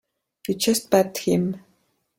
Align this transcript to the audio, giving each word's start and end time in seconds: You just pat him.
You 0.47 0.55
just 0.55 0.89
pat 0.89 1.15
him. 1.19 1.63